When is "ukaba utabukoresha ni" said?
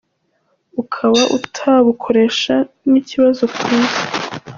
0.81-2.97